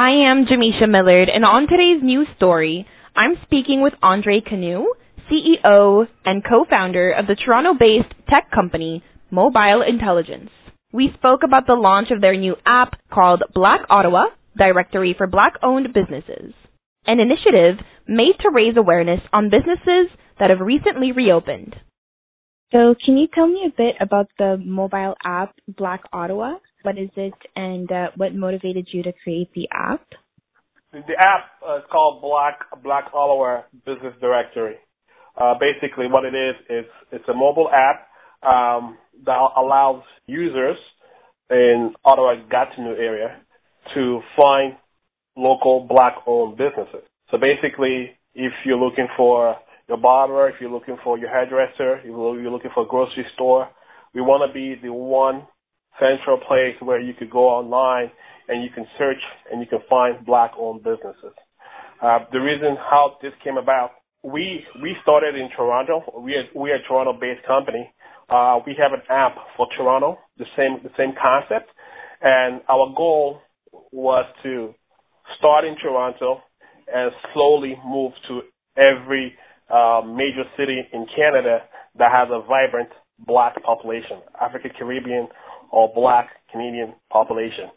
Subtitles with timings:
[0.00, 4.86] I am Jamisha Millard, and on today's news story, I'm speaking with Andre Canu,
[5.30, 10.48] CEO and co-founder of the Toronto-based tech company Mobile Intelligence.
[10.90, 15.92] We spoke about the launch of their new app called Black Ottawa, Directory for Black-owned
[15.92, 16.54] businesses,
[17.06, 17.76] an initiative
[18.08, 20.06] made to raise awareness on businesses
[20.38, 21.76] that have recently reopened.
[22.72, 26.54] So, can you tell me a bit about the mobile app Black Ottawa?
[26.82, 30.06] What is it, and uh, what motivated you to create the app?
[30.92, 34.76] The app uh, is called Black Black Ottawa Business Directory.
[35.36, 38.08] Uh, basically, what it is is it's a mobile app
[38.42, 40.76] um, that allows users
[41.50, 43.40] in Ottawa Gatineau area
[43.94, 44.74] to find
[45.36, 47.06] local black-owned businesses.
[47.30, 49.56] So basically, if you're looking for
[49.88, 53.68] your barber, if you're looking for your hairdresser, if you're looking for a grocery store,
[54.14, 55.46] we want to be the one
[56.00, 58.10] central place where you could go online
[58.48, 59.22] and you can search
[59.52, 61.36] and you can find black-owned businesses.
[62.02, 63.90] Uh, the reason how this came about,
[64.24, 66.02] we we started in Toronto.
[66.20, 67.92] We are we are a Toronto-based company.
[68.28, 71.70] Uh, we have an app for Toronto, the same the same concept,
[72.20, 73.40] and our goal
[73.92, 74.74] was to
[75.38, 76.40] start in Toronto
[76.92, 78.40] and slowly move to
[78.76, 79.34] every
[79.70, 81.60] uh, major city in Canada
[81.98, 82.90] that has a vibrant
[83.26, 85.28] black population, African Caribbean
[85.70, 87.70] or black Canadian population.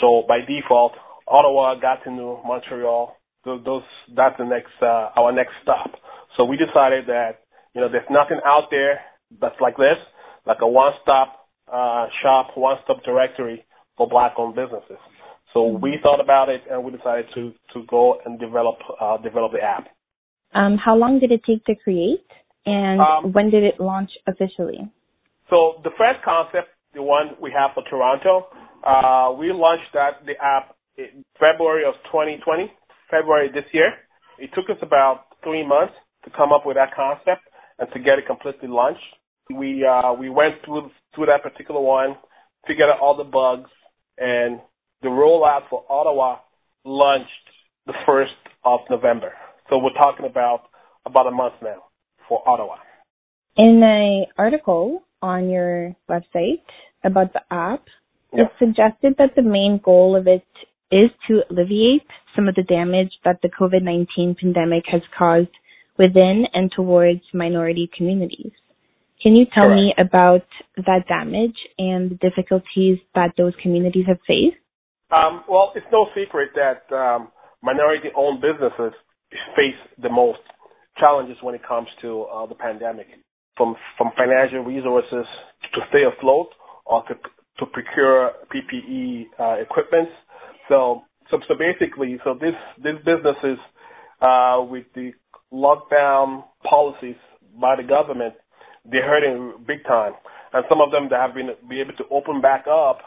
[0.00, 0.92] So by default,
[1.28, 3.82] Ottawa, Gatineau, Montreal, those, those
[4.16, 5.92] that's the next uh, our next stop.
[6.36, 9.00] So we decided that you know there's nothing out there
[9.40, 9.98] that's like this,
[10.46, 13.64] like a one-stop uh, shop, one-stop directory
[13.96, 14.98] for black-owned businesses.
[15.52, 19.52] So we thought about it and we decided to to go and develop uh, develop
[19.52, 19.86] the app.
[20.52, 22.26] Um, how long did it take to create,
[22.66, 24.78] and um, when did it launch officially?
[25.50, 28.46] So the first concept, the one we have for Toronto,
[28.86, 32.70] uh, we launched that the app in February of 2020,
[33.10, 33.92] February this year.
[34.38, 37.42] It took us about three months to come up with that concept
[37.78, 39.02] and to get it completely launched.
[39.50, 42.16] We uh, we went through through that particular one,
[42.66, 43.70] figured out all the bugs,
[44.16, 44.60] and
[45.02, 46.38] the rollout for Ottawa
[46.84, 47.28] launched
[47.86, 48.32] the first
[48.64, 49.32] of November.
[49.68, 50.64] So we're talking about
[51.04, 51.84] about a month now
[52.28, 52.76] for Ottawa.
[53.56, 56.62] In an article on your website
[57.02, 57.84] about the app,
[58.32, 58.44] yeah.
[58.44, 60.44] it suggested that the main goal of it
[60.90, 65.48] is to alleviate some of the damage that the COVID-19 pandemic has caused
[65.98, 68.52] within and towards minority communities.
[69.22, 69.80] Can you tell Correct.
[69.80, 70.46] me about
[70.76, 74.56] that damage and the difficulties that those communities have faced?
[75.10, 77.28] Um, well, it's no secret that um,
[77.62, 78.92] minority-owned businesses
[79.56, 80.40] face the most
[80.98, 83.06] challenges when it comes to uh, the pandemic,
[83.56, 85.26] from from financial resources
[85.74, 86.48] to stay afloat
[86.86, 87.14] or to
[87.58, 90.08] to procure PPE uh, equipment.
[90.68, 93.58] So so so basically, so this these businesses
[94.20, 95.12] uh, with the
[95.52, 97.16] lockdown policies
[97.60, 98.34] by the government,
[98.84, 100.12] they're hurting big time,
[100.52, 102.98] and some of them that have been be able to open back up.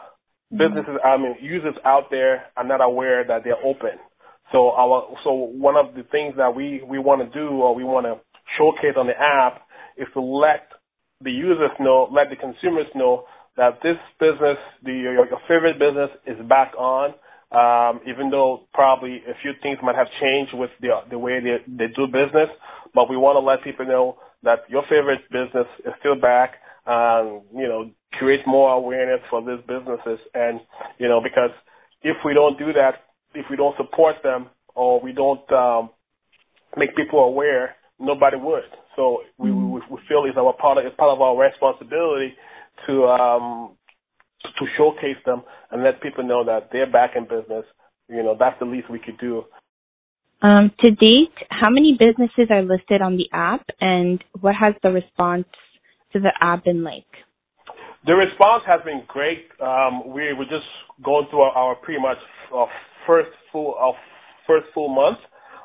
[0.52, 0.64] Mm-hmm.
[0.64, 4.00] Businesses, I mean, users out there are not aware that they're open.
[4.50, 7.84] So our so one of the things that we we want to do or we
[7.84, 8.16] want to
[8.56, 9.67] showcase on the app
[9.98, 10.68] is to let
[11.20, 13.24] the users know, let the consumers know
[13.56, 17.14] that this business, the your, your favorite business, is back on.
[17.50, 21.58] Um, even though probably a few things might have changed with the the way they
[21.66, 22.50] they do business,
[22.94, 26.60] but we want to let people know that your favorite business is still back.
[26.86, 30.60] Um, you know, create more awareness for these businesses, and
[30.98, 31.50] you know because
[32.02, 35.90] if we don't do that, if we don't support them or we don't um,
[36.76, 38.68] make people aware, nobody would.
[38.94, 39.67] So we.
[39.88, 42.34] We, we feel it's our part of, it's part of our responsibility
[42.86, 43.76] to um,
[44.42, 47.64] to showcase them and let people know that they're back in business.
[48.08, 49.44] You know, that's the least we could do.
[50.40, 54.90] Um, to date, how many businesses are listed on the app, and what has the
[54.90, 55.46] response
[56.12, 57.10] to the app been like?
[58.06, 59.48] The response has been great.
[59.60, 60.66] Um, we were just
[61.04, 62.18] going through our, our pretty much
[62.54, 62.66] uh,
[63.06, 63.94] first full of
[64.46, 65.18] first full month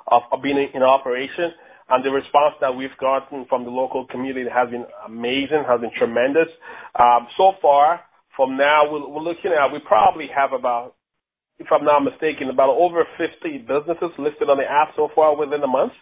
[0.08, 1.54] of, of being in, in operation,
[1.90, 5.94] and the response that we've gotten from the local community has been amazing, has been
[5.98, 6.48] tremendous.
[7.00, 8.02] Um, so far,
[8.36, 10.96] from now, we're, we're looking at we probably have about,
[11.60, 15.62] if I'm not mistaken, about over 50 businesses listed on the app so far within
[15.62, 15.94] a month,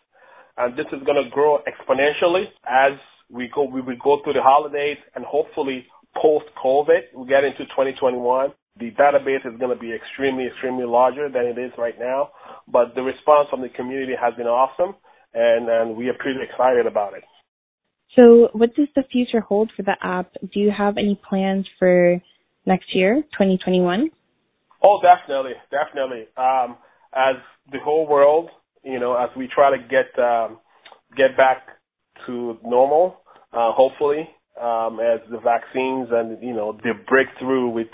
[0.58, 2.94] and this is going to grow exponentially as
[3.30, 5.86] we go we will go through the holidays and hopefully
[6.22, 11.30] post COVID we get into 2021 the database is going to be extremely, extremely larger
[11.30, 12.32] than it is right now.
[12.68, 14.96] But the response from the community has been awesome,
[15.34, 17.24] and, and we are pretty excited about it.
[18.20, 20.34] So, what does the future hold for the app?
[20.42, 22.22] Do you have any plans for
[22.66, 24.10] next year, 2021?
[24.84, 26.28] Oh, definitely, definitely.
[26.36, 26.78] Um,
[27.14, 27.36] as
[27.72, 28.50] the whole world,
[28.84, 30.58] you know, as we try to get um,
[31.16, 31.68] get back
[32.26, 33.18] to normal,
[33.54, 34.28] uh, hopefully,
[34.60, 37.88] um, as the vaccines and you know the breakthrough with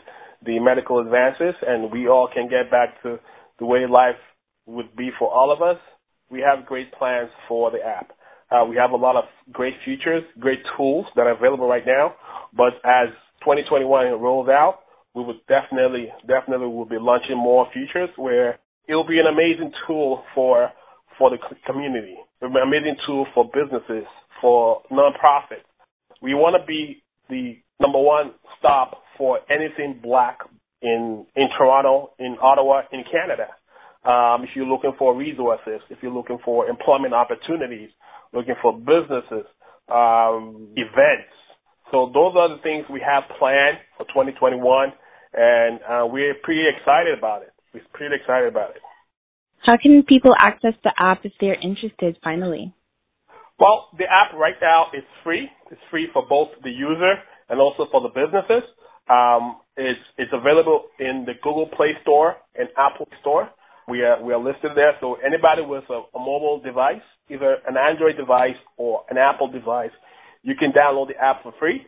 [0.45, 3.19] the medical advances, and we all can get back to
[3.60, 4.19] the way life
[4.66, 5.81] would be for all of us.
[6.29, 8.12] We have great plans for the app.
[8.50, 12.15] Uh, we have a lot of great features, great tools that are available right now.
[12.56, 13.09] But as
[13.41, 14.79] 2021 rolls out,
[15.13, 20.24] we would definitely, definitely will be launching more features where it'll be an amazing tool
[20.33, 20.71] for
[21.18, 24.06] for the community, an amazing tool for businesses,
[24.39, 25.65] for nonprofits.
[26.21, 30.39] We want to be the number one stop for anything black
[30.81, 33.47] in in Toronto, in Ottawa, in Canada.
[34.05, 37.89] Um, if you're looking for resources, if you're looking for employment opportunities,
[38.33, 39.45] looking for businesses,
[39.89, 41.33] um, events.
[41.91, 44.91] So those are the things we have planned for 2021,
[45.33, 47.53] and uh, we're pretty excited about it.
[47.73, 48.81] We're pretty excited about it.
[49.65, 52.73] How can people access the app if they're interested finally?
[53.59, 55.50] Well, the app right now is free.
[55.71, 57.13] It's free for both the user
[57.50, 58.63] and also for the businesses.
[59.09, 63.50] Um, it's, it's available in the Google Play Store and Apple Store.
[63.88, 64.94] We are, we are listed there.
[65.00, 69.95] So anybody with a, a mobile device, either an Android device or an Apple device,
[70.44, 71.81] you can download the app for free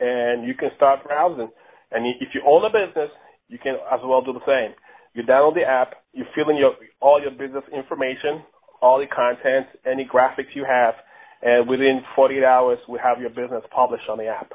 [0.00, 1.50] and you can start browsing.
[1.92, 3.10] And if you own a business,
[3.48, 4.74] you can as well do the same.
[5.14, 8.42] You download the app, you fill in your, all your business information,
[8.80, 10.94] all the content, any graphics you have,
[11.42, 14.52] and within 48 hours, we have your business published on the app.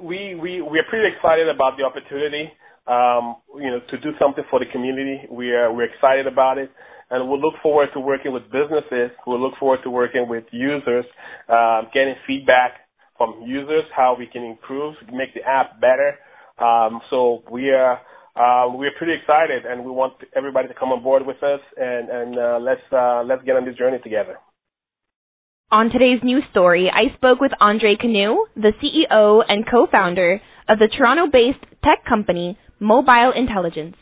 [0.00, 2.50] We, we, we are pretty excited about the opportunity
[2.86, 5.22] um, you know, to do something for the community.
[5.30, 6.70] We are we're excited about it,
[7.10, 9.10] and we'll look forward to working with businesses.
[9.26, 11.04] We'll look forward to working with users,
[11.48, 12.84] um, getting feedback
[13.16, 16.18] from users how we can improve, make the app better.
[16.58, 18.00] Um, so we are.
[18.36, 22.08] Uh, we're pretty excited, and we want everybody to come on board with us, and,
[22.08, 24.38] and uh, let's uh, let's get on this journey together.
[25.70, 30.88] On today's news story, I spoke with Andre Canoe, the CEO and co-founder of the
[30.88, 33.96] Toronto-based tech company Mobile Intelligence.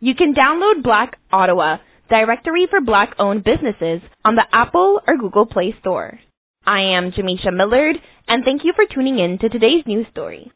[0.00, 1.78] You can download Black Ottawa,
[2.08, 6.18] directory for black-owned businesses, on the Apple or Google Play Store.
[6.66, 7.96] I am Jamisha Millard,
[8.26, 10.50] and thank you for tuning in to today's news story.